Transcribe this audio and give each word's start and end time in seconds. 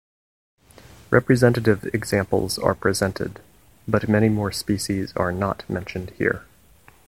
Representative 1.11 1.85
examples 1.93 2.57
are 2.57 2.73
presented, 2.73 3.39
but 3.87 4.09
many 4.09 4.29
more 4.29 4.51
species 4.51 5.13
are 5.15 5.31
not 5.31 5.63
mentioned 5.69 6.09
here. 6.17 6.43